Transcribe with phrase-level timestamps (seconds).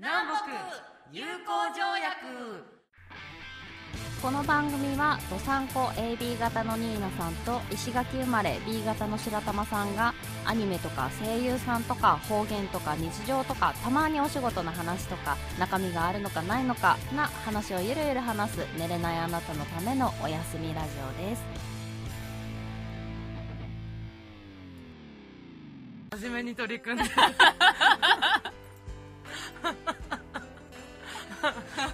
[0.00, 0.52] 南北
[1.10, 2.14] 友好条約。
[4.22, 10.14] この番組はどさんこ AB 型のニーナさんと石垣生まれ B 型の白玉さんが
[10.44, 20.90] アニメとか声優さんとか方言とか日常とかたまにお仕事の話とか中身があるのかないのかな話をゆるゆる話す寝れないあなたのためのお休みラジ
[21.24, 21.42] オです。
[26.12, 27.10] 真面目に取り組んで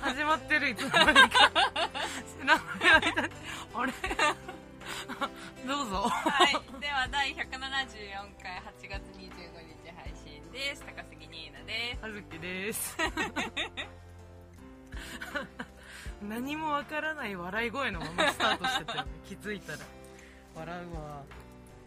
[0.01, 1.51] 始まってるいつの間にか。
[3.75, 3.93] あれ？
[5.67, 5.97] どうぞ。
[6.09, 7.41] はい、では第174
[8.43, 9.29] 回8月25
[9.83, 10.85] 日配信です。
[10.85, 12.03] 高杉ニーナです。
[12.03, 12.97] はずきです。
[16.23, 19.79] 何もわからない笑い声のままスタートしてたよね気づいたら。
[20.55, 21.23] 笑うわ。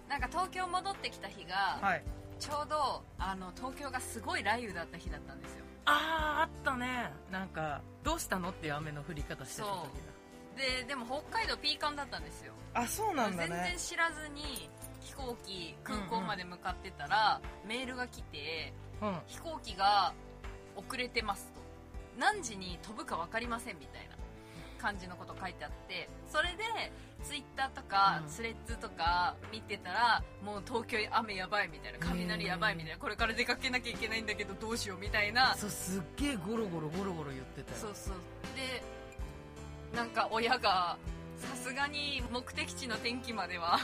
[0.10, 2.04] なんか東京戻ってきた日が、はい。
[2.40, 7.12] ちょうどあの東京がすごい雷雨だった日だったんですよあーあったね。
[7.32, 9.90] なんかどうしたのっていう雨の降り方してた時だ。
[10.58, 12.54] ででも北海道ピーカンだったんですよ。
[12.74, 19.18] あそうなんだ全然ね知らずに飛行機空港まで向かってたら、メールが来てうん。
[19.28, 20.14] 飛行機が
[20.76, 21.62] 遅れてますと。
[22.20, 24.07] 何時に飛ぶか分かりませんみたいな
[24.78, 26.64] 感じのこと書いてあってそれで
[27.24, 28.30] ツイッターとかうん。
[28.30, 37.78] スレッズとか見てたら、もう東京雨やばいみたいな雷やばいみたいなこれから出かけなきゃいけないんだけどどうしようみたいなそうすっげえゴロゴロゴロゴロ言ってたよ。
[37.78, 38.16] そうそう。
[38.56, 38.84] で
[39.96, 40.98] なんか親が
[41.38, 43.80] さすがに目的地の天気までは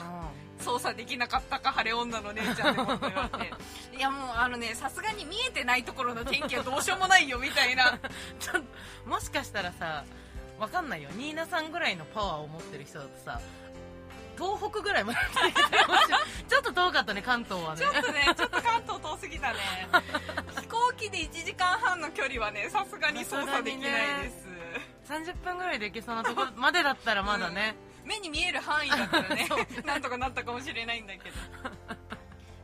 [0.60, 3.54] 操作できなかったか晴れ女の姉ちゃんってこと言われて。
[3.96, 8.00] いやもうあのねさすがに見えてないところの天気はどうしようもないよみたいな。
[9.06, 10.04] もしかしたらさ
[10.64, 11.10] わかんないよ。
[11.18, 13.42] ニーナさんぐらいのパワーを持ってる人だとさ
[14.38, 16.22] 東北ぐらいまで行けてるかもしれない。
[16.48, 17.82] ちょっと遠かったね関東はね。
[17.82, 19.60] ちょっとねちょっと関東遠すぎたね。
[20.62, 24.48] 飛行機で1時間半の距離はねさすがに操作できないです、
[25.10, 27.76] 30分ぐらいで行けそうなところまでだったらまだね、
[28.06, 29.50] 目に見える範囲だったらね ね
[29.86, 31.36] なんとかなったかもしれないんだけど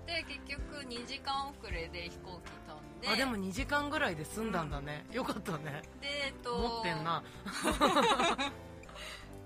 [0.10, 3.08] で結局2時間遅れで飛行機飛んで。
[3.08, 5.84] あでも2時間ぐらいで済んだんだね、よかったね。
[6.02, 7.24] でえっと持ってんな。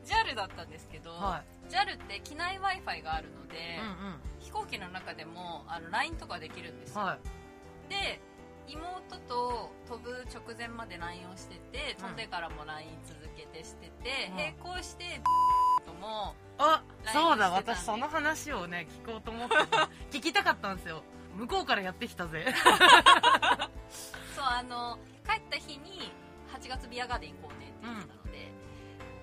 [0.06, 7.20] JAL だったんですけど、は JAL って機内 w i f i があるので、うん飛行機の中でもあの LINE とかできるんですよ、うんはい。
[7.90, 8.20] で
[8.68, 14.38] 妹と飛ぶ直前まで LINE をしてて飛んでからも LINE 続けてしてて、うん。
[14.38, 15.22] 並行して
[15.86, 19.90] ともあそうだ私その話をね聞こうと思ってた。
[20.12, 21.04] 聞きたかったんですよ。
[21.36, 22.54] 向こうからやってきたぜ。
[24.36, 26.12] そうあの帰った日に
[26.54, 28.52] 8月ビアガーデン行こうねって言ってたので、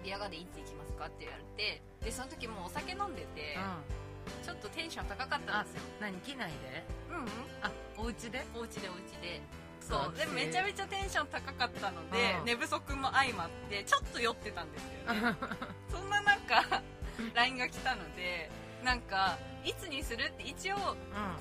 [0.02, 4.00] ビアガーデンいつ行きますかって言われてでその時もうお酒飲んでて、うん。
[4.44, 5.82] ちょっとテンション高かったあんですよ。
[6.00, 6.84] 何機内で？
[7.10, 7.26] うんうん。
[7.62, 8.44] あお家で？
[8.54, 9.40] お家でお家で。
[9.80, 12.44] そうでもめちゃめちゃテンション高かったので、うん。
[12.44, 15.36] 寝不足も相まってちょっと酔ってたんですよね。
[15.90, 16.82] そんな中
[17.34, 18.50] LINE が来たので
[18.84, 20.80] なんかいつにするって一応うん。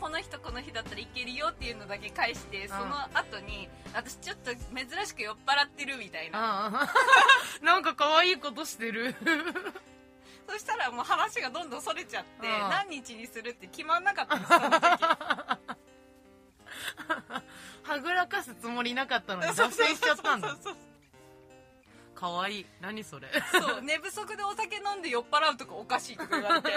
[0.01, 6.39] この日とこの日だったらいけるよっていうのだけ返してその後に私ちょっと珍しく酔っ払ってるみたいな。
[6.39, 6.93] ああ
[7.63, 9.15] なんか可愛いことしてる。
[10.49, 12.69] そしたらもう話がどんどんそれちゃってうん。
[12.69, 14.83] 何日にするって決まんなかったんですその時。
[17.83, 20.49] はぐらかすつもりなかったのに脱線しちゃったんだ。
[20.49, 20.75] そうそう
[22.19, 22.65] 可愛い。
[22.81, 23.29] 何それ。
[23.51, 26.69] そう寝不足でお酒飲んで酔っ払うとかおかしいとか言われて。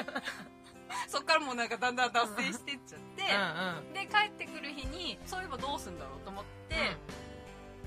[1.09, 3.23] そっからもうなんかだんだん脱線してっちゃって。
[3.23, 3.93] うんうん。
[3.93, 6.97] で帰ってくる日にそういえばどうすんだろうと思って、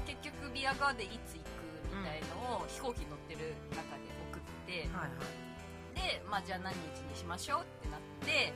[0.06, 1.48] 結局ビアガーデンいつ行く
[1.96, 5.96] みたいのを飛行機乗ってる中で送って、はいはい。
[5.96, 8.54] で、まあ、じゃあ何日にしましょうってなって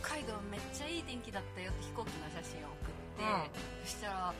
[0.00, 4.34] 北海道めっちゃいい天気だったよって飛行機の写真を送って、そしたら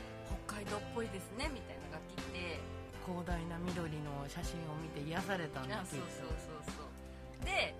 [0.47, 2.59] 北海道っぽいですねみたいなのが来て
[3.05, 7.45] 広大な緑の写真を見て癒されたんだあそうそうそうそう。
[7.45, 7.73] で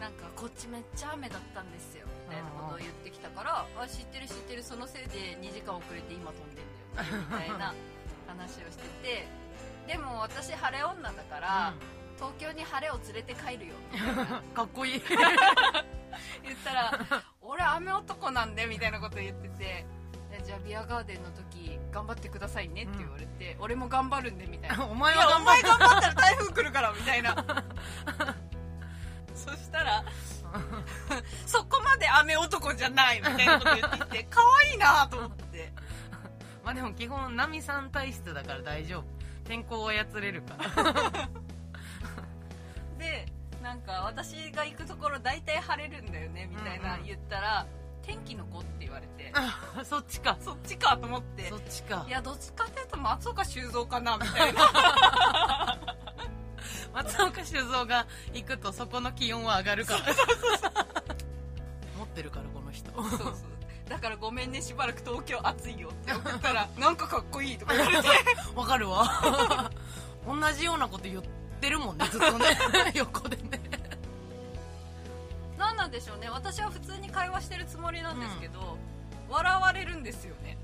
[0.00, 2.06] なんかこっちめっちゃ雨だったんですよ。
[2.28, 4.62] みたいなことを言ってきたからあ知ってる知ってる。
[4.62, 6.64] そのせいで2時間遅れて今飛んでん
[6.96, 7.22] だよ。
[7.22, 7.74] ね みたいな
[8.26, 9.28] 話をしてて。
[9.86, 11.74] でも私晴れ女だから、
[12.16, 13.74] 東京に晴れを連れて帰るよ。
[13.92, 15.02] みたいなかっこいい。
[16.42, 17.06] 言ったら
[17.42, 19.54] 「俺雨男なんで」みたいなこと言ってて。
[19.60, 19.86] え
[20.44, 24.84] じゃあビアガーデンの時頑張ってくださいねって言われて、俺も頑張るんでみたいな。
[24.86, 27.34] お前は頑張っ前頑張ったら台風来るからみたいな。
[29.34, 30.04] そしたら
[31.46, 35.72] そこまで雨男じゃないみたいなこと言ってきて 可愛いなと思って。
[36.62, 39.04] まあでも基本ナミさん体質だから大丈夫。
[39.44, 40.56] 天候を操れるか。
[40.56, 41.28] ら
[42.98, 43.26] で
[43.62, 47.06] なんか私が行くところ大体晴れるんだよねみたいなうんうん。
[47.06, 47.66] 言ったら
[48.06, 50.36] 天気の子って言われてあそっちか。
[50.40, 52.04] そっちかと思ってそっちか。
[52.08, 55.78] いやどっちかっていうと松岡修造かなみたいな。
[56.94, 60.00] 松岡修造が行くとそこの気温は上がるから。
[61.98, 62.90] 持ってるからこの人。
[62.92, 63.34] そうそう。
[63.88, 68.08] だからごめんねしばらく東京暑いよって 送ったらなんかかっこいいとか言われて。
[68.54, 69.70] わかるわ。
[70.26, 71.22] 同じようなこと言っ
[71.60, 72.46] てるもんねずっとね。
[72.94, 73.53] 横でね
[75.94, 76.28] でしょうね。
[76.28, 78.76] 私は普通に会話してるつもりなんですけど、
[79.30, 80.58] 笑われるんですよね。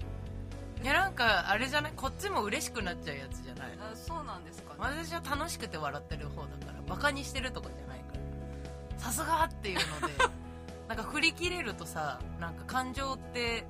[0.82, 1.92] いやなんかあれじゃない？
[1.94, 3.68] こっちも嬉しくなっちゃうやつじゃない？
[3.80, 4.80] あそうなんですかね。
[4.80, 8.98] 私は楽しくて笑ってる方だからバカにしてるとかじゃないから。
[8.98, 10.14] さすがっていうので
[10.88, 13.64] なんか振り切れるとさなんか感情って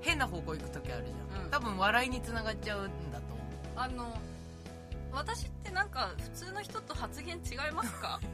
[0.00, 1.50] 変な方向行く時あるじゃん、うん。
[1.50, 3.38] 多分笑いにつながっちゃうんだと思う。
[3.76, 4.18] あの
[5.12, 8.18] 私ってなんか普通の人と発言違いますか？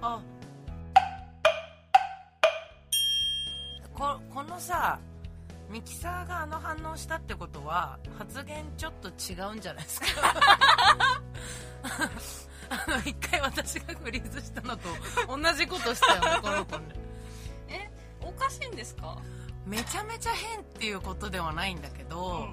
[0.00, 0.22] あ
[4.00, 4.98] ここのさ
[5.68, 10.06] ミキサーがあの反応したってことは発言ちょっと違うんじゃないですか？
[12.70, 14.88] あの一回私がフリーズしたのと
[15.28, 16.84] 同じことしたよねこの子ね。
[17.68, 17.90] え
[18.22, 19.18] おかしいんですか？
[19.66, 22.48] めちゃめちゃ変っていうことではないんだけど、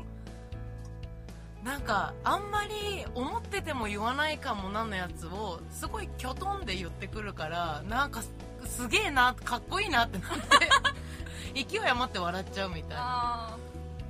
[1.61, 1.63] うん。
[1.63, 8.31] なんかあんまり思ってても言わないかもなのやつをすごいきょとんで言ってくるからなんかす
[8.65, 10.69] すげえなかっこいいなってなって
[11.53, 12.95] 勢い余って笑っちゃうみたいな。
[12.97, 13.57] あ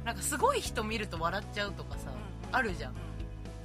[0.06, 2.12] なんかすごい人見ると笑っちゃうとかさ、
[2.50, 2.56] うん。
[2.56, 2.94] あるじゃん。
[2.94, 2.96] ー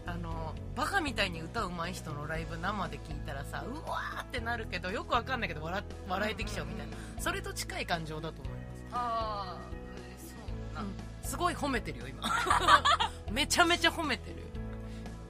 [0.04, 8.64] あのバカみたいに歌うまい人のライブ生で聞いたらさうわーってなるけどよくわかんないけど笑笑えてきちゃうみたいな、それと近い感情だと思います。
[8.92, 9.72] あー。
[10.10, 10.34] えーそ
[10.72, 10.86] うなん。
[11.22, 12.22] すごい褒めてるよ今。
[13.30, 14.36] めちゃめちゃ褒めてる。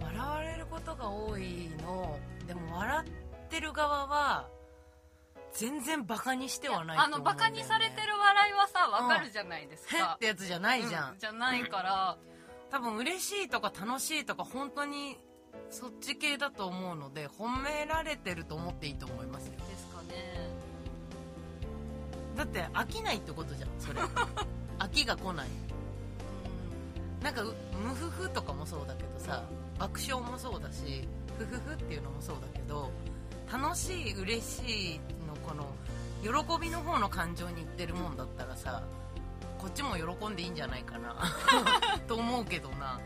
[0.01, 2.19] 笑われることが多いの。
[2.47, 4.49] でも笑ってる側は
[5.55, 9.97] 全然バカにしてはないとあのバカにされてる笑いはさわかるじゃないですか。
[9.97, 12.17] へってやつじゃないじゃん、うんじゃないから。
[12.71, 15.19] 多分嬉しいとか楽しいとか本当に
[15.69, 19.53] そっち系だと思うので褒められてると思っていいと思いますよ。
[19.53, 20.49] ですかね。
[22.37, 24.01] だって飽きないってことじゃんそれ。
[24.79, 25.49] 飽きが来ない。
[27.23, 29.45] なんかうムフフとかもそうだけどさ
[29.79, 31.09] 爆笑もそうだし
[31.39, 32.91] フフフっていうのもそうだけど
[33.51, 35.22] 楽しい嬉しいの
[35.53, 35.57] こ
[36.35, 38.83] の喜びの方の感情にいってるもんだったらさ
[39.59, 41.15] こっちも喜んでいいんじゃないかな
[42.09, 42.99] と思うけどな。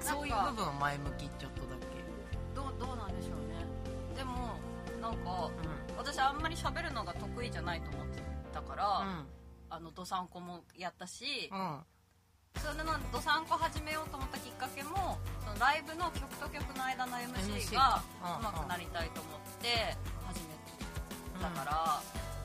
[0.00, 1.76] そういう部分は前向きちょっとだ
[2.54, 3.66] どうどうなんでしょうね。
[4.16, 4.58] でも
[5.00, 9.26] なんかけ私あんまり喋るのが得意じゃないと思ってたから、うん。
[9.70, 11.58] あのドサンコもやったし、うん。
[11.58, 11.86] うん
[12.58, 19.96] それのドサンコ始めようと思ったきっかけもそのライブの曲と曲の間の MC がかうん上手くなりたいと思って
[20.26, 20.51] 始め
[21.42, 22.00] たから、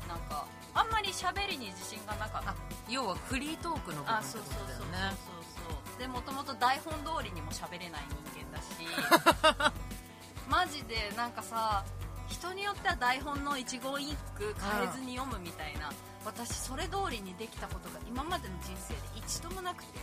[0.07, 2.51] なんかあんまり喋りに自信がなかった。
[2.51, 2.55] あ
[2.89, 5.99] 要はフリートークの部分あってこそうそうそうそうとだよねそうそう。
[5.99, 8.01] でもともと台本通りにも喋れない
[8.33, 9.71] 人間だし。
[10.49, 11.83] マジでなんかさ
[12.27, 15.91] 人によっては台本の一言一句変えずに読むみたいな、
[16.25, 19.99] 私それ通りにできたことが今までの人生で一度もなくて。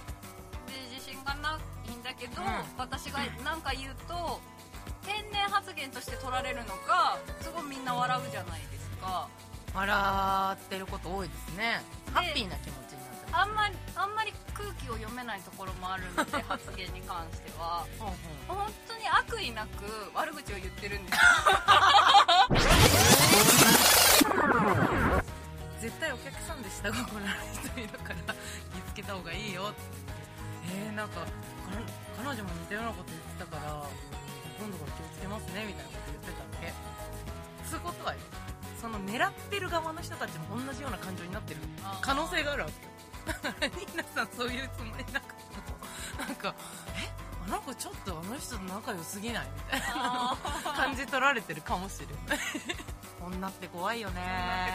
[0.67, 2.49] で自信がないんだけど、うん。
[2.79, 4.41] 私が何か言うと
[5.05, 9.29] 天然発言として取られるのかすごいみんな笑うじゃないですか
[9.75, 11.83] 笑ってること多いですね。
[12.13, 17.85] ハッピーな気持ちになってあんまりあんまり空気を読めないところもあるので 発言に関しては。
[17.99, 18.15] 本
[18.89, 21.21] 当に悪意なく悪口を言ってるんですよ。
[25.81, 29.81] 絶対お客さんで下心ある人いるから気つけた方がいいよって。
[30.67, 31.27] えー、なんかか
[32.17, 33.87] 彼女も似たようなこと言ってたから
[34.59, 36.73] 今度から気をつけますねみたいなこと言ってたわけ？
[37.69, 38.21] そういうことはよ
[38.85, 41.61] その狙ってる側の人たちも同じような感情になってる
[42.03, 43.71] 可能性があるわけよ。
[43.81, 45.33] ニーナさんそういうつもりなく。
[45.33, 45.43] て
[46.21, 46.55] もなんか
[46.95, 47.09] え？
[47.47, 49.47] あの子ちょっとあの人と仲良すぎない？
[49.55, 50.37] みたいな。
[50.77, 52.39] 感じ取られてるかもしれない。
[53.23, 54.21] 女って怖いよね。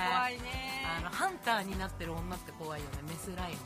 [0.10, 0.88] 怖いね。
[0.98, 2.98] あのハンターになってる女って怖いよね。
[3.08, 3.60] メスライオンね。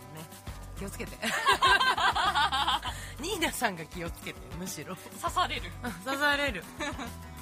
[0.78, 1.16] 気をつけて。
[3.22, 4.98] ニーナさんが気をつけてむしろ。
[5.22, 5.72] 刺される。
[6.04, 6.66] 刺される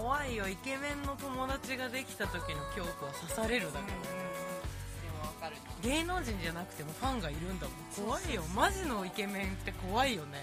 [0.00, 0.48] 怖いよ。
[0.48, 8.08] イケメンの友達ができた時の恐怖は刺されるだけ、でもわかるな芸能人じゃなくてもファンがいるんだもん。
[8.08, 8.42] 怖いよ。
[8.56, 10.40] マジのイケメンって怖いよね。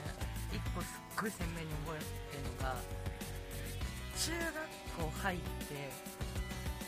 [0.54, 2.78] 一個すっごい鮮明に覚えてるのが
[4.14, 5.74] 中学校入って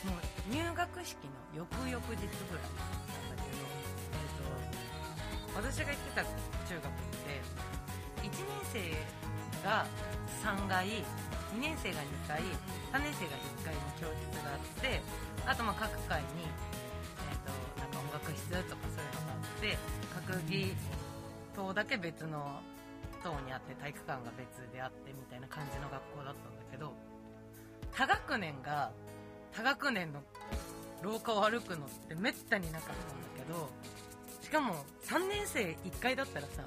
[0.05, 2.21] もう入学式の翌々日ぐらいなん
[3.33, 3.65] だけど、
[4.13, 7.41] えー、と私が行ってた中学って
[8.21, 8.93] 1年
[9.57, 9.85] 生が
[10.45, 11.03] 3階
[11.55, 12.41] 2年生が2階
[12.93, 15.01] 3年生が1階に教室があって
[15.45, 16.45] あとま各階に、
[17.29, 19.77] えー、と部室とかそういうのがあって
[20.29, 20.75] 閣議
[21.55, 22.61] 棟だけ別の
[23.23, 26.93] 棟にあって体育館が別であってみたいな感じの学校だったんだけど
[27.91, 28.91] 多学年が
[29.51, 30.21] 多学年の
[31.01, 33.69] 廊下を歩くのってめったになかったんだけど
[34.41, 36.63] しかも3年生1階だったらさ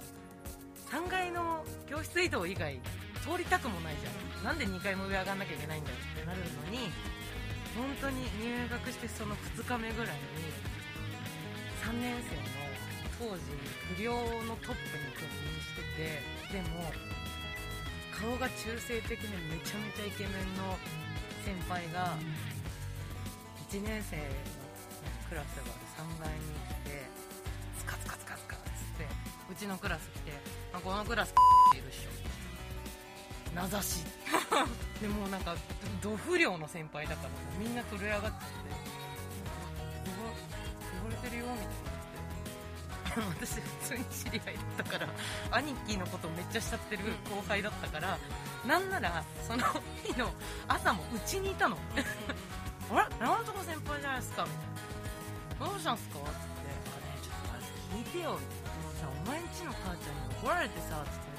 [0.91, 2.81] 3階の教室移動以外
[3.23, 4.45] 通りたくもないじゃん。
[4.45, 6.91] なんで2階も上上がんなきゃいけないんだよってなるのに
[7.79, 10.51] 本当に入学してその2日目ぐらいに
[11.87, 13.43] 3年生の当時
[13.95, 14.13] 不良
[14.51, 16.91] のトップに突入しててでも
[18.11, 20.75] 顔が中性的でめちゃめちゃイケメンの
[21.47, 22.19] 先輩が
[23.71, 24.23] 1年生の
[25.31, 25.87] クラスがある
[26.19, 27.07] 3階に来て
[27.79, 29.07] スカスカスカスカっつって
[29.51, 30.33] うちのクラス来て
[30.73, 31.33] あこのクラス
[31.75, 32.22] いるっしょ。
[33.55, 34.05] 名指し。
[35.01, 35.55] でもうなんか
[36.01, 37.29] ど不良の先輩だから
[37.59, 38.37] みんな震え上がっちゃって。
[41.03, 43.29] 呼ばれてるよみたいな。
[43.29, 45.09] 私普通に知り合いだったから
[45.51, 48.19] 兄貴のことめっちゃ慕ってる後輩だったから
[48.67, 49.63] なんならその
[50.03, 50.33] 日の
[50.67, 51.77] 朝もうちにいたの。
[52.91, 53.27] あれ？
[53.27, 55.73] なんとか先輩じゃないですかみたいな。
[55.73, 56.19] どうしたんすか？
[56.21, 56.43] って言って。
[56.93, 57.65] あれちょっとあれ
[57.99, 59.01] 聞いてよみたいな。
[59.01, 61.33] さお前んちの母ちゃんに怒られてさつって。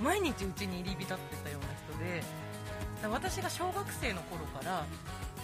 [0.00, 1.36] 毎日うちに入り浸って
[2.08, 2.22] で
[3.08, 4.84] 私が小学生の頃から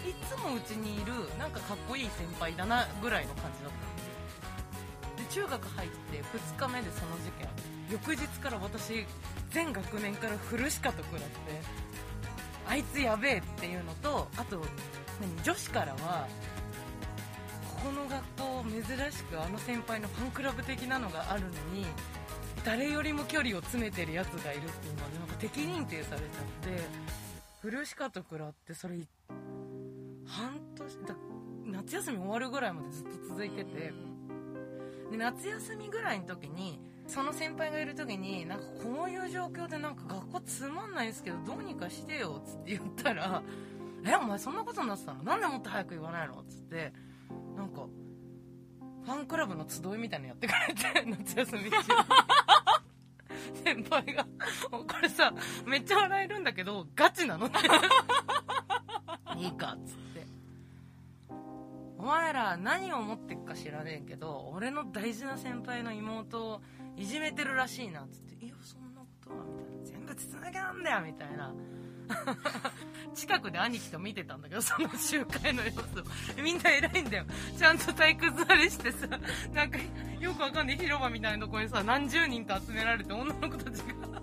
[0.05, 5.45] いつもうちにいるなんかかっこいい先輩だなぐらいの感じだったんですよ。
[5.45, 7.49] で中学入って2日目でその事件
[7.91, 9.07] 翌日から私
[9.51, 11.29] 全学年からフルシカと食らって
[12.67, 14.61] あいつやべえっていうのとあと
[15.21, 16.27] 何女子からは
[17.83, 21.87] この学校珍しくあの先輩のファンクラブ的なのがあるのに
[22.65, 26.83] 誰よりも距離を詰めてるやつがいるっていうのでなんか敵認定されちゃって
[27.61, 28.97] フルシカと食らってそれ
[30.27, 31.15] 半年だ
[31.67, 33.93] 夏休み終わるぐらいまでずっと続いてて
[35.11, 43.43] で夏休みぐらいの時にその先輩がいる時になんかこういう状況でなんか学校つまんないですけどどうにかしてよっつって言ったら
[44.07, 45.23] 「えお前そんなことになってたの？
[45.23, 46.93] なんでもっと早く言わないの?」っつって
[47.57, 47.87] なんか
[49.05, 51.83] ファンクラブの集いみたいなのやってくれて夏休み中
[53.65, 54.27] 先輩が
[54.71, 55.33] これさ
[55.67, 57.57] めっちゃ笑えるんだけどガチなのって。
[59.37, 60.27] いいかっつって。
[61.99, 66.63] お前ら何を持ってっか知らねえけど俺の大事な先輩の妹を
[66.97, 69.85] いじめてるらしいなっつって「いやそんなことは」みたいな。
[69.85, 71.55] 全部筒抜けなんだよみたいな。
[73.15, 75.83] 近くで兄貴と見てたんだけどその集会の様子を。
[76.43, 77.25] みんな偉いんだよ。
[77.57, 79.07] ちゃんと体育座りしてさ
[79.53, 79.79] なんか
[80.21, 84.23] よくわかんない広場みたいなとこにさ何十人と集められて女の子たちが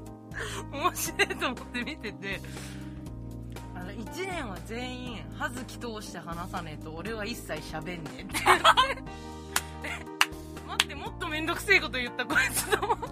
[0.72, 2.42] 面白いと思って見てて。
[3.74, 8.40] あの1年は全員葉月通して話さねえと俺は一切喋んねえって。
[10.68, 13.06] 待ってもっとめんどくせえこと言ったこいつと思って。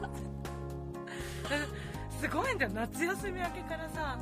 [2.21, 2.71] すごいんだよ。
[2.73, 4.19] 夏休み明けからさ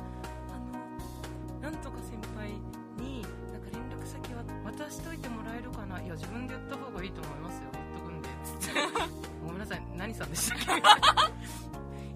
[1.60, 2.50] なんとか先輩
[2.96, 3.22] に
[3.52, 6.00] なんか連絡先は渡しといてもらえるかな？
[6.00, 7.64] いや自分で言った方がいいと思いますよ。
[7.72, 8.80] ほっとくんでつって
[9.44, 9.82] ごめんなさい。
[9.96, 10.58] 何さんでしたっ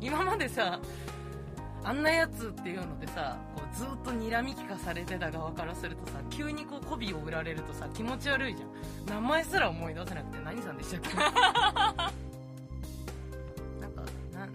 [0.00, 0.06] け？
[0.06, 0.80] 今までさ
[1.84, 9.20] あんなやつっていうのでさこうずっと睨み聞かされてた側からするとさ急にこう媚びを売られるとさ気持ち悪いじゃん。
[9.22, 11.16] 名前すら思い出せなくて何さんでしたっけ？
[13.80, 14.48] なんかな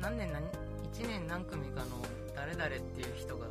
[0.00, 1.86] 何年何1年何組かの
[2.34, 3.46] 誰々っていう人が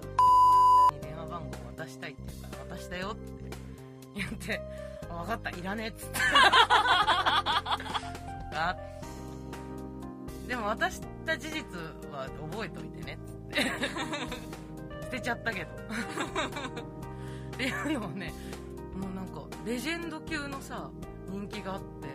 [1.18, 3.22] 話番号を渡したいって言うから渡したよって
[4.16, 4.62] 言って
[5.10, 6.20] あ分かったいらねえっつって。
[8.54, 8.76] あ
[10.48, 11.64] でも渡した事実
[12.12, 13.72] は覚えといてねっつって。
[15.04, 15.72] 捨てちゃったけど。
[15.72, 15.74] っ
[17.58, 18.34] ていうのをね
[18.96, 20.90] もうなんかレジェンド級のさ
[21.30, 22.08] 人気があって。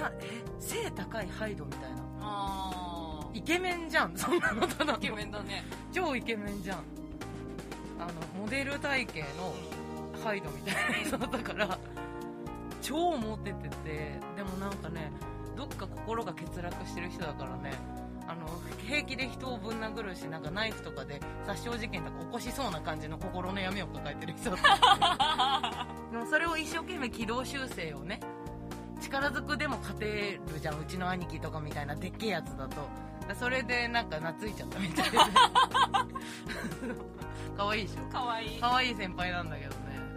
[0.00, 1.96] なえ背高いハイドみたいな。
[2.20, 4.98] あイケメンじゃんそんなのただの。
[4.98, 5.64] イケメンだね。
[5.92, 6.78] 超イケメンじゃん。
[6.78, 6.82] あ
[8.06, 9.54] のモデル体型の
[10.24, 11.78] ハイドみたいな人だったから
[12.82, 15.12] 超モテててでもなんかね
[15.56, 17.72] どっか心が欠落してる人だからね
[18.28, 18.46] あの
[18.86, 25.86] 平気で人をぶん殴るしなんかナイフとかで殺傷事件とか起こしそうな感じの心の闇を抱えてる人だった。
[26.10, 28.20] でもそれを一生懸命軌道修正をね
[29.00, 32.88] 力ずくでも勝てるじゃんうちの兄貴とかみたいなでっけえやつだと。
[33.34, 35.18] それでなんか懐いちゃったみたいで
[37.56, 38.12] 可愛いでしょ？
[38.12, 38.56] かわい。
[38.56, 39.76] い可愛い先輩なんだけどね。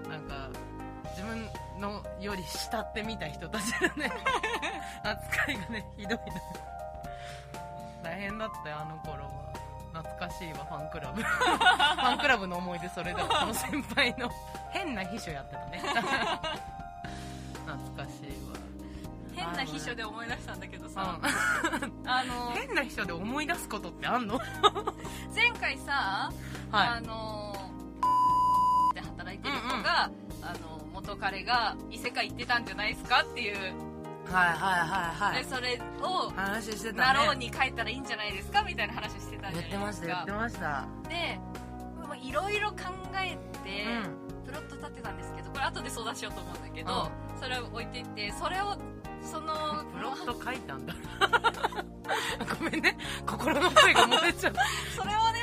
[0.09, 0.49] なんか
[1.15, 1.47] 自分
[1.79, 4.11] のより慕ってみた人たちのね。
[5.03, 6.33] 扱いがねひどいのよ。
[8.03, 9.29] 大変だったよあの頃は。
[9.93, 11.21] 懐かしいわファンクラブ。
[11.23, 14.29] ファンクラブの思い出それだわこの先輩の。
[14.71, 15.81] 変な秘書やってたね。
[17.65, 18.09] 懐かし
[19.35, 22.09] 変な秘書で思い出したんだけどさ、うん。
[22.09, 24.39] あの変な秘書で思い出すことってあんの？
[25.35, 26.29] 前回さ、
[26.71, 27.53] はあの
[28.93, 30.11] で働いてる子が、
[30.41, 35.43] あの元彼が異世界行ってたんじゃないですかっていう、いはいはいはいはい。
[35.43, 36.97] でそれを話してたね。
[36.99, 40.87] なろうに帰ったらいいんじゃないですかみたいな話してたじゃ言ってましたないですか言ってました。
[41.09, 41.39] で
[42.21, 42.75] いろいろ考
[43.15, 44.29] えて、うん。
[44.45, 48.77] プロット立てたんですけどこれ後で相談しようと思うんだけど、それを置いていってそれを
[49.21, 50.95] そのプロット書いたんだ。
[52.59, 52.97] ごめんね。
[53.25, 54.61] 心の声が漏れちゃった
[54.95, 55.38] それをね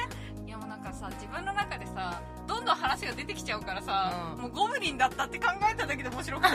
[1.11, 4.43] さ自分の中でさどんどん話が出てきちゃうからさ、うん。
[4.43, 6.53] もうゴブリンだったって考えただけで面白くない？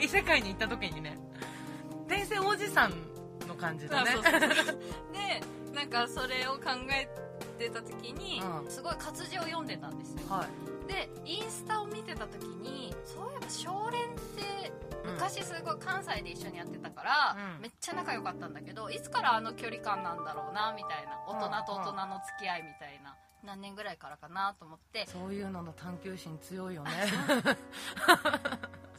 [0.04, 1.18] 異世界に行った時にね。
[2.06, 2.92] 転生おじさん
[3.46, 4.12] の感じだね。
[5.12, 7.08] でなんかそれを考え
[7.58, 8.70] てた時に、うん。
[8.70, 10.18] すごい活字を読んでたんですよ。
[10.28, 10.46] はい
[10.86, 14.72] でインスタを見てた時にそういえば少年って
[15.06, 15.14] うん。
[15.14, 17.62] 昔すごい関西で一緒にやってたから、うん。
[17.62, 25.06] めっちゃ仲良かったんだけどいつからあの距離感なんだろうなみたいな大人と大人の付き合いみたいな、何年ぐらいからかなと思って。
[25.06, 26.90] そういうのの探求心強いよね。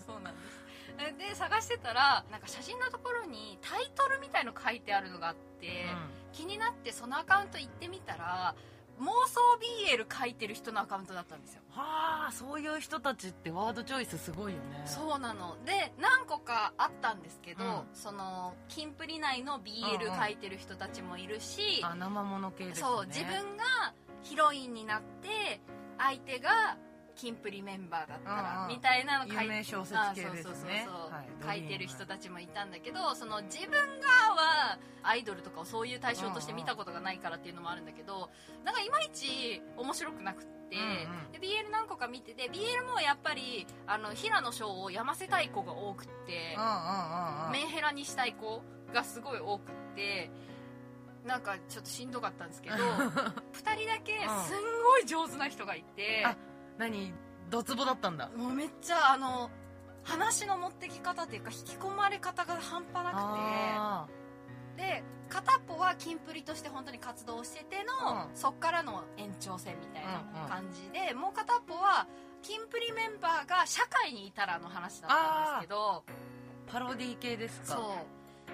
[0.05, 0.19] そう。
[0.23, 0.57] なんです。
[0.99, 5.85] えで探してたらなんか写真のところにタイトルみたいの書いてあるのがあって、
[6.33, 8.55] 気になってそのアカウント行ってみたら
[8.99, 9.41] 妄想
[9.87, 11.61] BL 書いてる人のアカウントだったんですよ。
[11.69, 14.83] はあそういう人たちってワードチョイスすごいよね。
[14.85, 15.55] そうなの。
[15.65, 17.81] で何個かあったんですけど、うん。
[17.93, 19.65] そのキンプリ内のうんうん。
[19.65, 22.87] BL 書いてる人たちもいるし、あ生もの系ですね。
[22.87, 25.61] そう自分がヒロインになって
[25.97, 26.77] 相手が
[27.17, 28.67] キンプリメンバーだったら、うんうん。
[28.69, 30.29] みたいなの書い有名小説系ですね。
[30.29, 30.63] あそうそうそう。
[30.85, 31.27] そう、はい
[31.59, 38.29] 書いてる人たちもいたんだけどその自分がはアイドルとかをそういう対象として見たことがないからっていうのもあるんだけど
[38.65, 41.31] なんかいまいち面白くなくって、うんうん。
[41.31, 46.73] で BL 何個か見てて BL もやっぱりあの平野翔をやませたい子が多くってうんうんう
[47.43, 47.51] んうん。
[47.51, 48.61] メンヘラにしたい子
[48.93, 50.29] がすごい多くって
[51.25, 56.35] なんかちょっとしんどかったんですけど 2人だけすんごい上手な人がいて、あ
[56.77, 57.13] 何？
[57.49, 58.29] ドツボだったんだ。
[58.35, 59.49] もうめっちゃあの
[60.03, 64.83] 話の持ってき方っていうか引き込まれ方が半端なあくて。
[64.83, 68.35] で片っぽはキンプリとして本当に活動してての、うん。
[68.35, 70.49] そっからの延長線みたいなうんうん。
[70.49, 72.07] 感じで、もう片っぽは
[72.41, 76.03] キンプリメンバーが社会にいたらの話だったんですけど。
[76.07, 76.71] ー。
[76.71, 77.67] パロディ系ですか？
[77.75, 77.81] そ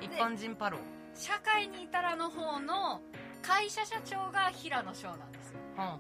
[0.02, 0.04] う。
[0.04, 0.80] 一般人パロ。
[1.14, 3.02] 社会にいたらの方の
[3.44, 5.60] 会社社長が平野翔なんですよ。
[5.78, 5.94] うんうん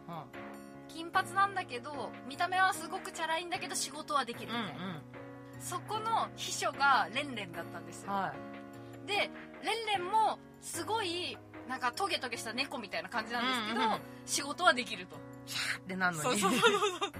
[0.93, 5.01] 金髪なんだけど見た目はすごくチャラいんだけど仕事はできるみうんたいな、
[5.59, 8.11] そこの秘書がレンレンだったんですよ。
[8.11, 9.07] うんはい。
[9.07, 9.29] でレン
[9.87, 15.17] レンもすごいなんかトゲトゲした猫みたいな感じなんですけど、うんうん仕事はできると。
[15.17, 15.19] っ
[15.85, 16.23] てなんのに。
[16.23, 17.11] そうそうそうそう。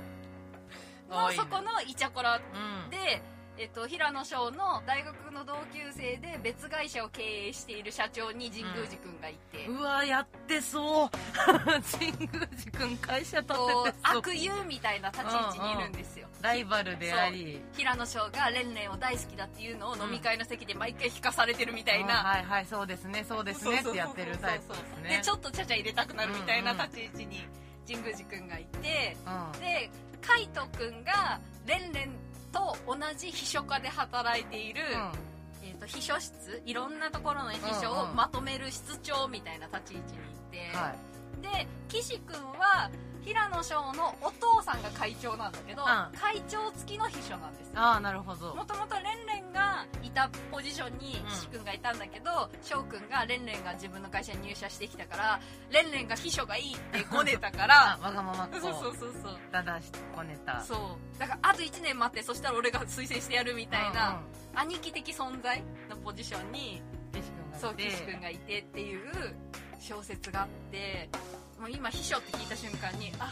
[1.09, 2.89] のそこのイチャコラうん。
[2.89, 3.21] で、
[3.57, 11.09] えっと、平野翔の大学の同級生で別会社を経営している社長に神宮寺君がいて、うわやってそう。
[11.99, 13.93] 神宮寺君会社立ててそう。
[14.01, 17.61] 悪友みたいな立ち位置にいるんですよ、ライバルであり。
[17.73, 25.17] 平野翔がレンレンを大好きだっていうのを飲み会の席で毎回聞かされてるみたいな、あはいはいそうですねそうですねってやってるタイプですね。
[25.17, 27.47] でちょっとちゃちゃ入れたくなるみたいなうんうん立ち位置に
[27.87, 29.15] 神宮寺君がいて。
[29.27, 29.59] うん。
[29.59, 29.91] で
[30.23, 32.22] 海斗君がレンレン
[32.53, 34.81] と同じ秘書課で働いている、
[35.63, 38.15] えー、と秘書室いろんんなところの秘書をうんうん。
[38.15, 41.41] まとめる室長みたいな立ち位置にいて、はい。
[41.41, 42.89] で岸君は
[43.25, 45.85] 平野翔のお父さんが会長なんだけど、ん。
[45.85, 48.55] 会長付きの秘書なんですああなるほど。
[48.55, 55.39] もともとレンレンがいたポジションに岸君がいたんだけど翔くんがレンレンが自分の会社に入社してきたから
[55.71, 59.37] レンレンが秘書がいいってごねたか あらわがままっ子そうそうそうそう。
[59.51, 60.61] だだしこねた。
[60.61, 61.19] そう。
[61.19, 64.19] だからあと1年待ってそしたら俺が推薦してやるみたいな、
[64.53, 66.81] 兄貴的存在のポジションに
[67.13, 67.59] 岸君がいて。
[67.59, 69.35] そう岸君がいてっていう
[69.79, 71.09] 小説があって
[71.63, 73.31] もう今秘書って聞いた瞬間にあ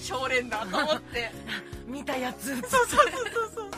[0.00, 1.32] 少年だと思って。
[1.84, 2.54] 見たやつ。
[2.54, 3.70] そうそうそうそうそう。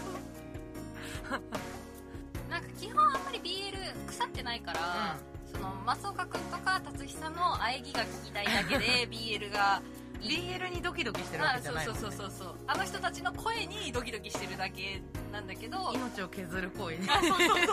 [2.50, 5.16] なんか基本あんまり BL 腐ってないから、
[5.50, 9.80] その松岡君とか達久の喘ぎが聞きたいだけで BL が
[10.24, 12.54] BL にドキドキしてるわあそうけじゃないそうそうそうそう。
[12.66, 15.92] あの人たちの声にドキドキしてるだけなんだけど。
[15.94, 17.66] 命を削る行為にあそうそうそう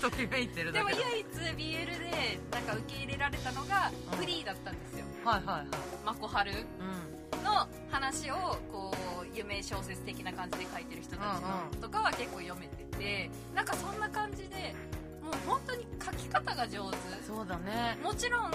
[0.00, 0.10] そう。
[0.10, 1.02] ときめいてるでもだけ。
[1.02, 4.18] だ唯一 BL でなんか受け入れられたのがうん。
[4.18, 5.04] フリーだったんですよ。
[5.24, 5.66] はいはいはい。
[6.04, 7.44] まこはるうん。
[7.44, 8.34] の話を
[8.70, 11.40] こう夢小説的な感じで書いてる人た
[11.72, 14.74] ちとかは結構読めててなんかそんな感じで
[15.22, 16.96] もう本当に書き方が上手。
[17.26, 17.96] そうだね。
[18.02, 18.50] もちろん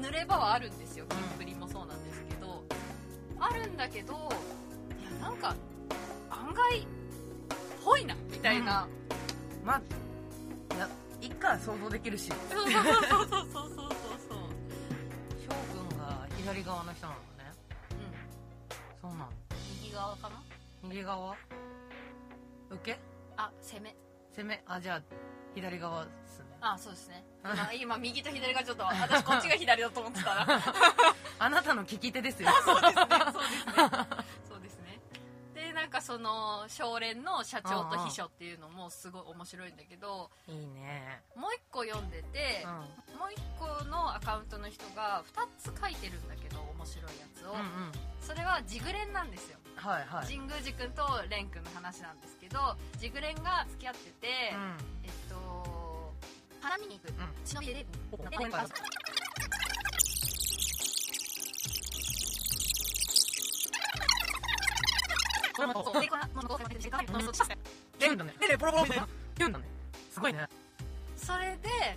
[0.00, 1.04] 濡れ場はあるんですよ。
[1.10, 1.99] キンプリもそうなんです
[3.40, 4.16] あるんだけどい
[5.04, 5.54] やなんか
[6.30, 6.86] 案外
[7.84, 8.86] ぽいなみたいな。
[9.64, 9.80] まあ
[10.76, 10.88] いや
[11.20, 12.28] 一回想像できるし。
[12.28, 13.90] そうそうそうそうそうそうそう。
[15.40, 15.48] 翔
[15.88, 17.52] くんが左側の人なのね。
[17.90, 19.08] うん。
[19.08, 19.28] そうなの。
[19.82, 20.42] 右側かな？
[20.82, 21.34] 右側？
[22.70, 23.00] 受け？
[23.36, 23.96] あ攻め。
[24.36, 24.62] 攻め？
[24.66, 25.02] あじゃあ
[25.54, 26.06] 左側
[26.60, 27.24] あそうですね。
[27.42, 30.46] 今今右と左がちょっと私こっちが左だと思ってたら。
[31.38, 32.50] あなたの利き手ですよ。
[32.64, 33.06] そうですね。
[33.32, 33.72] そうですね。
[34.48, 35.00] そうですね。
[35.54, 41.22] でなんかその少連の社長と秘書っていうのもすごい面白いんだけどいいね。
[41.34, 42.68] もう一個読んでてう、
[43.14, 43.18] ん。
[43.18, 47.92] もう一個のアカウントの人が2つ書いてるんだけど面白いやつを、うんうん。
[48.20, 49.58] それはジグレンなんですよ。
[49.76, 50.26] はいはい。
[50.26, 54.76] 神宮寺君と蓮君の話なんですけどジグレンが付き合ってて、うん。
[55.04, 55.19] えっと
[56.60, 58.66] 花見に行くうん忍びでで今回
[65.56, 66.58] これもそうでここの
[67.98, 69.64] キュンだねえポロポロみたいなキュンだね
[70.12, 70.46] すごいね
[71.16, 71.96] それで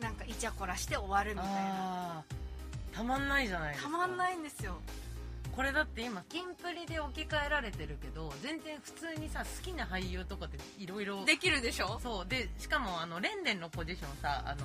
[0.00, 2.22] なんかイチャコラして終わるみたいな
[2.92, 4.76] たまんないじゃないですかたまんないんですよ
[5.54, 12.00] これだって今キンプリで置き換えられてるけど全然普通にさ好きな俳優とかっていろいろできるでしょ？
[12.02, 12.26] そう。
[12.28, 14.64] でしかもあのレンレンのポジションさあの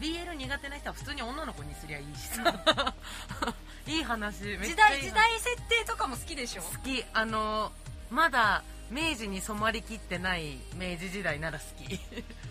[0.00, 2.94] BL 苦手な人は普通に女の子にすりゃいいしさ。
[3.86, 6.62] いい話めっちゃいい時代話時代設定とかも好きでしょ？
[6.62, 7.04] 好き。
[7.12, 7.70] あの
[8.10, 11.98] まだ明治に染まりきってない明治時代なら好き。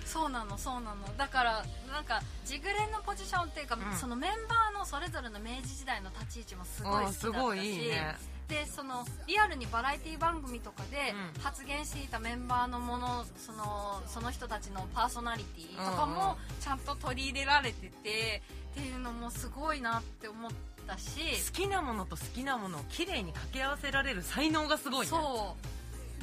[0.06, 1.18] そうなのそうなの。
[1.18, 3.98] だからなんかジグレンのポジションっていうか、うん。
[3.98, 8.16] そのメンバーのそれぞれの明治時代の立ち位置もすごい好きだったしすごいいいね。
[8.48, 11.42] でそのリアルにバラエティ番組とかでうん。
[11.42, 18.42] 発言していたメンバーのものそのその人たちのパーソナリティとかうんうんもちゃんと取り入れられてて
[18.72, 20.52] っていうのもすごいなって思っ
[20.88, 21.22] たし。
[21.48, 25.08] 好きなものと好きなものを綺麗に掛け合わせられる才能がすごいね。
[25.08, 25.68] そう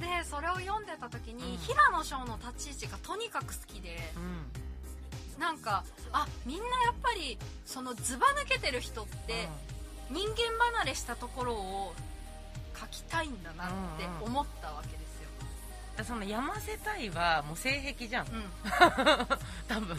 [0.00, 1.58] でそれを読んでた時に、うん。
[1.58, 5.40] 平野翔の立ち位置がとにかく好きでうん。
[5.40, 9.48] なんかあみんなやっぱりそのずば抜けてる人って
[10.10, 10.36] 人間
[10.72, 11.94] 離れしたところを
[12.78, 18.26] 書きたいんだなって思ったわけですよ、うんその山瀬隊はもう性癖じゃん。
[18.26, 18.44] うん、
[19.68, 19.98] 多分。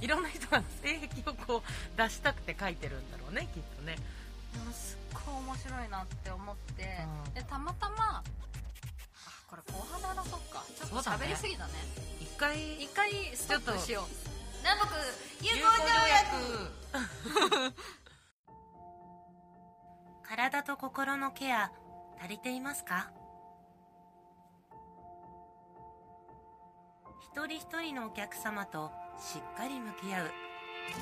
[0.00, 3.96] いろんな人が性癖をこう出したくて書いてるんだろうねきっとね。
[4.72, 7.34] すっごい面白いなって思って、うん。
[7.34, 8.22] でたまたまあ
[9.52, 10.64] これ後半で話そうか。
[10.74, 11.72] ちょっと喋りすぎだね。
[12.22, 14.04] 一回一回ストップしよう。
[14.62, 14.88] 南北
[15.44, 17.74] 友友好条約。
[20.24, 21.70] 体と心のケア
[22.18, 23.10] 足りていますか？
[27.34, 30.30] 一人一人のお客様としっかり向き合う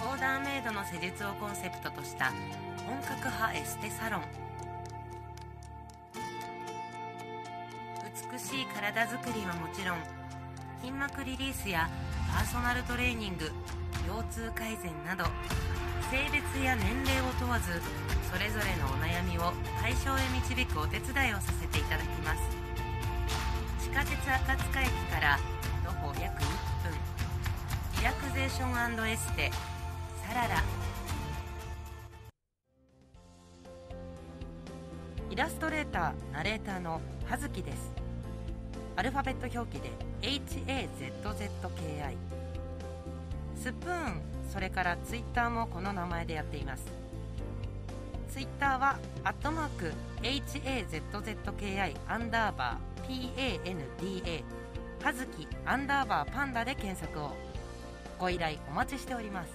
[0.08, 2.32] オーダーメイドの施術をコンセプトとした
[2.84, 4.49] 本格派エステサロン
[8.40, 9.98] しい体づくりはもちろん
[10.80, 11.88] 筋膜リリースや
[12.32, 13.52] パーソナルトレーニング
[14.08, 15.24] 腰痛改善など
[16.10, 17.80] 性別や年齢を問わず
[18.32, 22.40] それぞれのお悩みを解消へ導くお手伝いをさせていただきます。
[23.78, 25.38] 地下鉄赤塚駅から
[25.84, 26.46] 徒歩約1
[26.82, 26.94] 分。
[27.98, 29.50] リラクゼーションエステ
[30.26, 30.62] サララ。
[35.30, 37.99] イラストレーターナレーターの葉月です。
[39.00, 42.16] アルファベット表記で HAZZKI
[43.56, 44.20] スプーン
[44.52, 46.84] それからツイッターもこの名前でやっています。
[48.30, 54.44] ツイッターはアットマーク HAZZKI アンダーバー PANDA
[55.02, 57.30] はずきアンダーバーパンダで検索を。
[58.18, 59.52] ご依頼お待ちしております。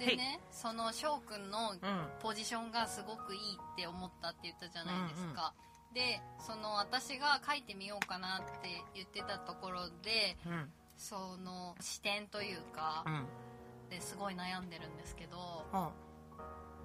[0.00, 1.78] でねその翔くんのうん。
[2.20, 5.54] ポジションがすごくいいって思ったって言ったじゃないですか、
[5.94, 10.70] でその私が書いてみようかなって言ってたところでうん。
[10.96, 13.26] その視点というかうん。
[13.88, 15.90] ですごい悩んでるんですけどあ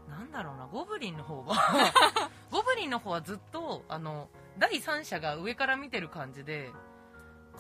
[0.09, 1.55] なんだろうなゴブリンの方は。
[2.51, 6.71] ゴブリンの方はずっとあの第三者が上から見てる感じで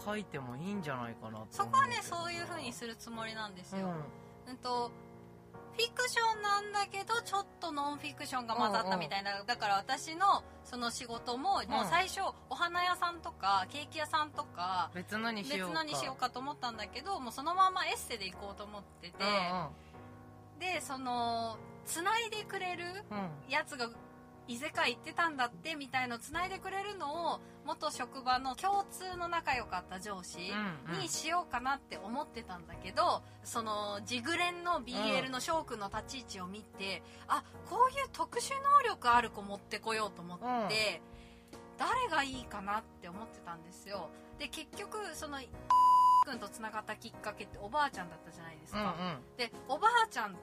[0.05, 4.03] 書いてもいいんじゃないかなってそこはねうそういう風にするつもりなんですよ、ん。
[4.49, 4.91] うんと
[5.75, 15.75] フィクションなんだけどちょっとノンフィクションが混ざったみたいな、だから私のその仕事ももう最初お花屋さんとかケーキ屋さんとか別のにし別ようか。
[15.75, 19.13] のにしようかと思ったんだけどもうそのままエッセで行こうと思ってて、
[20.59, 23.29] でそのつないでくれるうんうん。
[23.49, 23.89] やつが
[24.47, 30.39] 異世界行ってたんだってみたいのつないでくれるのを元職場の共通の仲良かった上司
[31.01, 38.51] にしようかなって思ってたんだけどそのジグレンの BL の翔くんの立ち位置を見て、あこういう特殊
[38.83, 41.01] 能力ある子持ってこようと思って、
[41.77, 44.09] 誰がいいかなって思ってたんですよ。
[44.39, 45.39] で結局その
[46.25, 48.87] 君とつながったきっかけっておばあちゃんだったじゃないですうんうん。
[48.87, 50.35] か、でおばあちゃん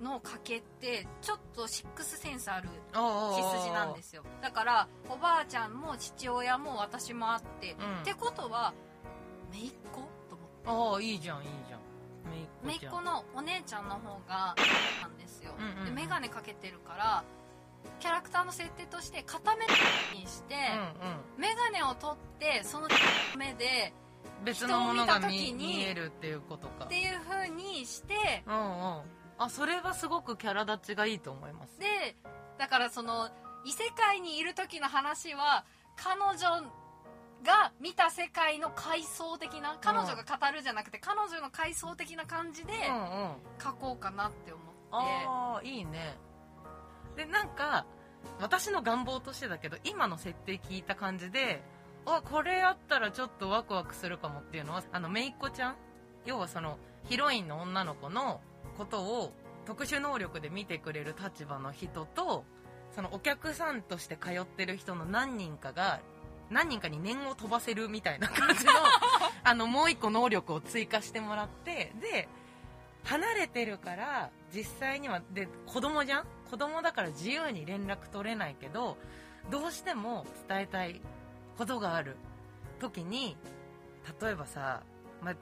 [0.00, 4.24] の家系ってちょっとシックスセンスある血筋なんですよ。
[4.42, 8.00] だからおばあちゃんも父親も私もあって、うん。
[8.02, 8.74] ってことは
[9.52, 10.00] 姪っ子？
[10.28, 10.96] と思って。
[10.96, 11.80] ああいいじゃんいいじゃん
[12.66, 12.88] めいっ子ちゃん。
[12.88, 14.56] 姪っ子のお姉ちゃんの方が
[15.00, 15.94] なんですよ、うんうんうん。
[15.94, 17.24] で眼鏡かけてるから
[18.00, 19.64] キャラクターの設定として片目
[20.18, 20.54] にして、
[21.36, 22.88] うん眼鏡を取ってその
[23.38, 23.94] 目で
[24.38, 26.86] うん別のものが見見えるっていうことか。
[26.86, 29.00] っていう風にしてうんうん
[29.38, 31.78] あそれはすごくキャラ立ちがいいと思います。
[31.78, 32.16] で
[32.58, 33.30] だからその
[33.64, 35.64] 異世界にいる時の話は
[35.96, 36.70] 彼女
[37.42, 42.72] が見た世界の階層的な彼女が語るじゃなくて、彼女の階層的な感じで
[43.62, 46.16] 書こうかなって思って、ああいいね。
[47.16, 47.86] でなんか
[48.40, 51.62] 私の願望としてだけど今の設定聞いた感じで
[52.06, 55.76] あこれあったらちょっとワクワクするかもっていうのはあのめいっ子ちゃん？
[56.24, 58.40] 要はそのヒロインの女の子の
[58.76, 59.32] ことを
[59.66, 62.44] 特殊能力で見てくれる立場の人と
[62.94, 66.00] そのお客さんとして通ってる人の何人かが
[66.50, 68.72] 何人かに念を飛ばせるみたいな感じの
[69.42, 72.28] あのもう一個能力を追加してもらってで
[73.04, 76.26] 離れてるから実際にはで子供じゃん？
[76.50, 78.96] 子供だから自由に連絡取れないけど
[79.50, 81.00] どうしても伝えたい
[81.58, 82.16] ことがある。
[82.80, 83.36] 時に
[84.20, 84.82] 例えばさ、
[85.22, 85.34] まあ、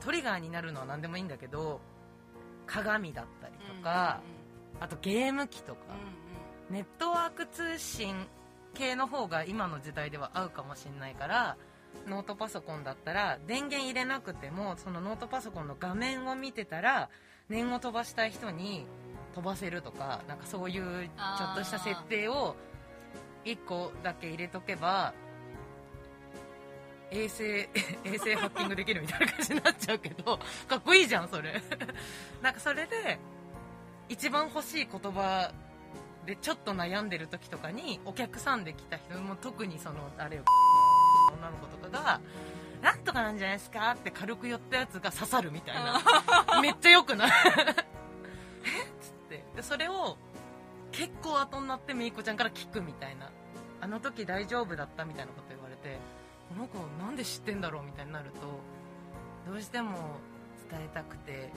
[0.00, 1.80] トリガーになるのは何でもいいんだけど
[2.66, 4.20] 鏡だったりとか、
[4.80, 5.80] あとゲーム機とか、
[6.70, 8.26] ネットワーク通信
[8.74, 11.56] 系の方が今の時代では合うかもしれないから
[12.08, 17.08] ノートパソコンだったら電源入れなくてもそのノートパソコンの画面を見てたら
[17.48, 18.86] 念を飛ばしたい人に
[19.34, 22.56] 飛ばせるとかなんかそういうちょっとした設定を
[23.44, 25.14] 1個だけ入れとけば
[27.14, 27.42] 衛星
[28.04, 31.62] 衛星ハッキングできるみたいな感じになっちゃうけどかっこいいじゃんそれ。
[32.42, 33.18] なんかそれで
[34.08, 35.52] 一番欲しい言葉
[36.26, 40.44] でちょっと悩んでる時とかにお客さんで来た人も特にそのあれよ
[41.38, 42.20] 女の子とかが
[42.82, 46.60] 「なんとかなんじゃないですか?」って軽く言ったやつが刺さるみたいな。
[46.60, 47.30] めっちゃよくない？
[48.64, 49.44] えっつって。
[49.56, 50.16] でそれを
[50.92, 53.30] 結構後になってめいこちゃんから聞くみたいな。
[53.80, 55.98] あの時大丈夫だったみたいなこと言われて
[56.54, 58.30] この子なんで知ってんだろうみたいになる
[59.46, 59.90] とどうしても
[60.70, 61.48] 伝えたくていっ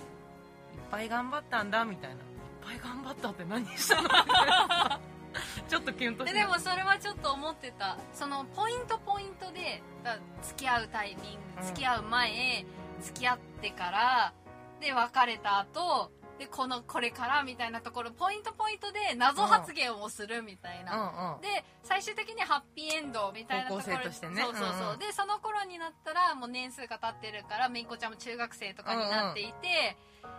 [0.92, 2.16] ぱい頑張ったんだみたいな。
[2.16, 2.22] いっ
[2.62, 4.10] ぱい頑張ったって何したの？
[5.70, 7.98] ちょっとキュンとしてででもそれはちょっと思ってた。
[8.14, 11.62] そのポイントポイントでだ付き合うタイミンうん。
[11.62, 12.66] グ付き合う前、
[13.02, 14.34] 付き合ってから
[14.82, 21.42] で別れた後でこのこれからみたいなところポイントポイントで謎発言をするみたいな、うんうん。
[21.42, 23.86] で最終的にハッピーエンドみたいなところ。
[23.86, 24.42] 高校生としてね。
[24.42, 25.00] そうそうそう、うんうん。
[25.00, 29.98] でその頃になったらもう年数が経ってるからめいこちゃんも中学生とかになっていて、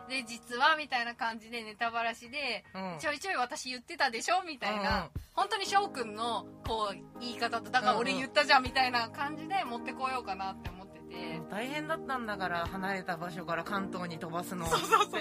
[0.09, 2.99] で実はみたいな感じでネタばらしで、うん。
[3.01, 5.11] ちょいちょい私言ってたでしょみたいな、うんうん。
[5.35, 10.78] 本当に翔くんのこう言い方とだから俺言ったじゃんみたいな感じで持ってこようかなって思って
[11.09, 14.67] て、大変だったんだから離れた場所から関東に飛ばすの。
[14.67, 15.21] そうそうそう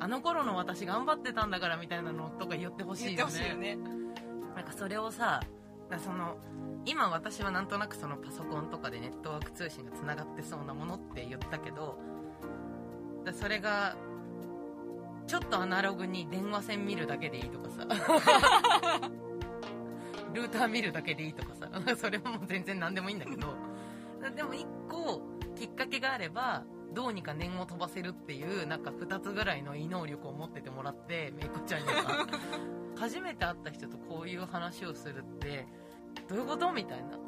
[0.00, 3.54] あの頃の私頑張ってたんだからみたいなのとか言ってほしいよね。
[3.54, 3.76] ね。
[4.54, 5.40] なんかそれをさ
[6.04, 6.36] その
[6.84, 11.98] 今私はなんとなくそのパソコンとかでネットワーク通信がつながってそうなものって言ったけど
[13.24, 13.96] だそれが
[15.26, 17.86] ちょっとアナログに電話線見るだけでいいとかさ。
[20.34, 21.70] ルーター見るだけでいいとかさ。
[21.96, 23.56] それはもう全然何でもいいんだけど
[24.30, 25.22] でも一個
[25.56, 32.26] きっかけがあればどうにか念を飛ばせるっていうなんか2つぐらいの異能力を持っててもらってめいこちゃんには。
[32.96, 35.66] 初めて会った人とこういう話をするって
[36.28, 37.18] どういうことみたいな。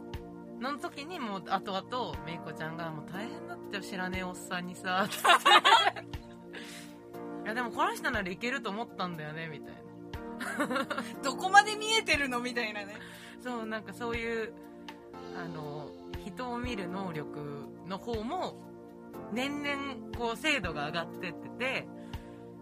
[0.70, 5.26] の時にもう後々めいこちゃんが「もう大変だってよ知らねえおっさんにさ」つって。
[7.44, 10.87] いやでもこの人ならいけると思ったんだよねみたいな。
[11.22, 12.40] どこまで見えてるの？
[12.40, 12.96] みたいなね。
[13.40, 14.54] そうなんかそういう
[15.37, 15.90] あの
[16.26, 18.56] 人を見る能力の方も
[19.32, 19.76] 年々
[20.18, 21.86] こう精度が上がってってて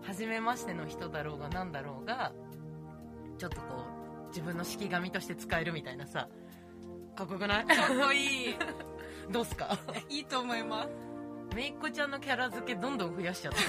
[0.03, 2.33] 初めましての人だろうが何だろうが
[3.39, 3.85] ちょっとこ
[4.27, 6.29] う自分の式紙として使えるみたいなさ
[7.17, 7.67] かっこよくない？
[7.67, 8.57] かっこいい。
[9.31, 9.79] どうすか？
[10.09, 10.89] いいと思います。
[11.55, 13.61] めいっ子ちゃんのキャラ付けどんどん増やしちゃって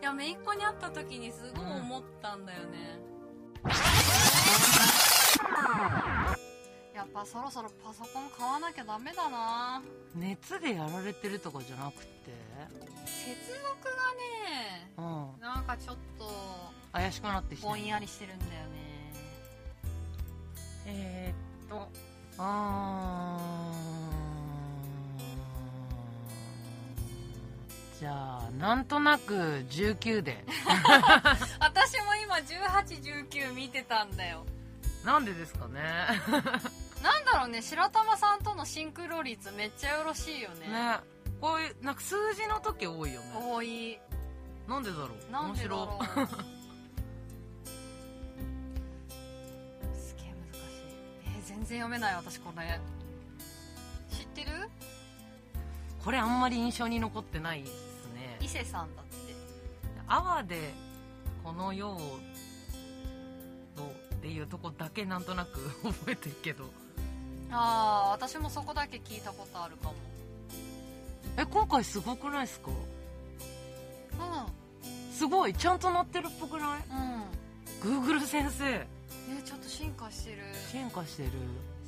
[0.00, 3.00] いやめいっ子に会った時にすごい思ったんだよね、
[6.98, 9.80] やっぱそろそろパソコン買わなきゃダメだな。
[10.16, 12.32] 熱でやられてるとかじゃなくて？
[13.06, 15.40] 接続がねうん。
[15.40, 16.28] なんかちょっと
[16.92, 18.58] 怪しくなってきてぼんやりしてるんだよね。
[20.86, 21.88] えー、っと。
[22.36, 28.00] あー。
[28.00, 29.34] じゃあなんとなく
[29.70, 30.44] 19で。
[31.60, 34.44] 私も今1819見てたんだよ。
[35.04, 35.80] なんでですかね
[37.02, 40.68] なんだろうね白玉さんとのシンクロ率めっちゃよろしいよね。
[40.68, 40.98] ね。
[41.40, 43.26] こういうなんか数字の時多いよね。
[43.40, 43.98] 多い。
[44.68, 45.32] なんでだろう？
[45.32, 45.86] なんでだろう。
[45.86, 45.98] 面白
[49.94, 50.62] すげえ難しい。
[51.26, 52.80] えー全然読めない私これ。
[54.10, 54.50] 知ってる？
[56.04, 57.72] これあんまり印象に残ってないです
[58.14, 58.36] ね。
[58.40, 59.12] 伊勢さんだって。
[60.08, 60.72] 阿波で
[61.44, 61.98] この世を
[63.76, 63.82] と
[64.16, 66.64] っていうとこだけなんとなく 覚えてるけど
[67.50, 69.94] ああ私もそこだけ聞いたことあるかも。
[71.36, 72.70] え今回すごくないですか？
[72.70, 72.74] う
[75.14, 76.92] すごいちゃんとなってるっぽくない？
[76.92, 77.92] ん。
[77.92, 78.64] うん Google 先生。
[78.64, 80.38] えーちょっと進化してる。
[80.70, 81.30] 進化してる。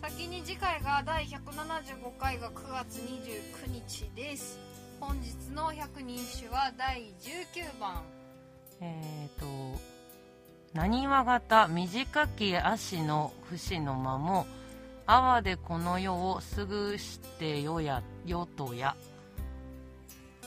[0.03, 4.59] 先に次回が第175回が9月29日です。
[5.01, 8.03] 本日の百人一首は第19番。
[8.81, 9.81] えっ、ー、と
[10.75, 14.47] 何話型短き足の節の間も
[15.13, 18.95] 阿波でこの世をすぐしてよやよとや。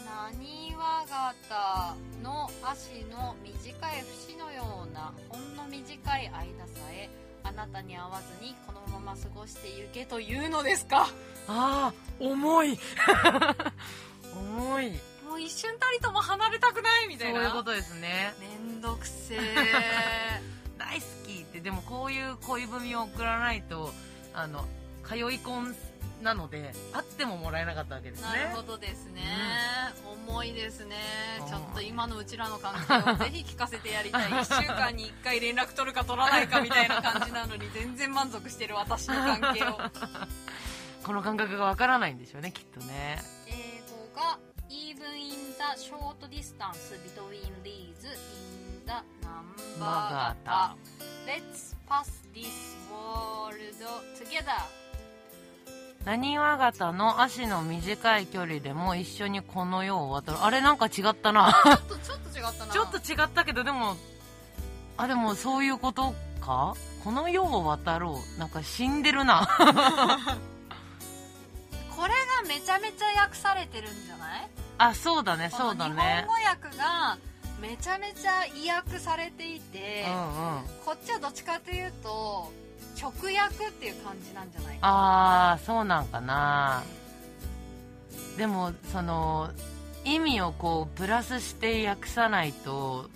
[0.05, 3.57] なにわ型の足の短
[3.97, 7.09] い節のようなほんの短い間さえ
[7.43, 11.07] あなたに会わずにこのまま過ごしてゆけというのですか？
[11.49, 12.79] ああ重い。
[14.33, 14.91] 重い。
[15.27, 17.41] もう一瞬たりとも離れたくないみそたいな？
[17.41, 18.33] ういうことですね。
[18.39, 20.41] めんどくせえ。
[20.79, 23.91] 大好きってでもこういう恋文を送らないと
[24.33, 24.65] あの
[25.07, 25.75] 通い婚
[26.21, 28.27] なので会ってももらえなかったわけですね。
[28.27, 29.21] なるほどですね、
[30.25, 30.95] 重いですね。
[31.47, 34.31] ちょっと今のうちらの関係を ぜひ聞かせてやりたい。
[34.31, 39.77] 1週間に1回連絡取るか取らないかみたいな感じなのに全然満足してる私の関係を。
[41.03, 43.21] この感覚がわからないんでしょうねきっとね。
[43.47, 48.91] 英語が Even in the short distance between these in the
[49.25, 50.51] number ま型。
[50.51, 50.75] が
[51.25, 53.55] Let's pass this world
[54.17, 54.51] together.
[56.05, 60.37] 何わ型の足の短い距離でも一緒にこの世を渡る。
[60.43, 61.53] あれなんか違ったな。
[61.63, 62.73] ちょっとちょっと違ったな。
[62.73, 63.95] ちょっと違ったけどでも
[64.97, 66.75] あでもそういうことか？
[67.05, 68.39] この世を渡ろう。
[68.39, 69.47] なんか死んでるな。
[71.95, 74.49] これがめちゃめちゃ訳されてるんじゃない？
[74.79, 75.95] あそうだねそうだね。
[75.95, 76.33] 日本語
[76.69, 77.17] 訳が
[77.63, 80.63] めちゃめちゃ意訳されていて、うんうん。
[80.85, 82.51] こっちはどっちかというと
[83.01, 86.83] 直訳っていう感じなんじゃないかああそうなんかな。
[88.37, 89.49] でもその
[90.03, 93.09] 意味をこうプラスして訳さないと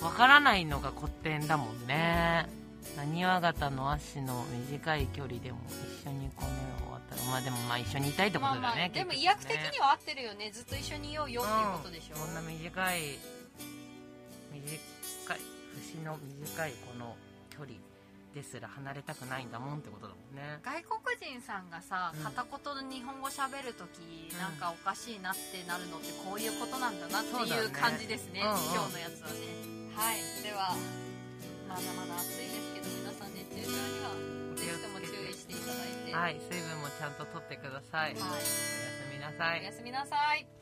[0.00, 2.48] わからないのが古典だもんね。
[2.96, 5.58] 何わ型の足の短い距離でも
[6.02, 7.30] 一緒にこの世を渡る。
[7.30, 10.50] まあでもまあ一緒にいたいってこまあまあとだよね、でも意結局ね訳的には合ってるよね。
[10.50, 12.22] ずっと一緒にいようよっていうことでしょ、うん。
[12.22, 13.18] こんな短い
[14.66, 15.40] 短い
[15.78, 17.14] 節の短いこの
[17.50, 17.78] 距離
[18.34, 20.60] ですら離れたくないんだもんってことだもんね。
[20.60, 22.20] 外国人さんがさうん。
[22.20, 24.36] 片言で日本語喋るとき、うん。
[24.36, 28.76] なんかおかしいなってなるのってこういうことなんだなっていう感じですねうんうん。
[28.76, 29.40] 今日のやつはね。
[29.96, 30.20] はい。
[30.44, 30.76] では
[31.64, 34.12] まだまだ暑いですけど皆さん熱中症には
[34.52, 36.12] ぜひとも注意していただいて。
[36.12, 36.36] はい。
[36.44, 38.20] 水分もちゃんととってください、はい。
[38.20, 39.60] おやすみなさい。
[39.60, 40.55] おやすみなさい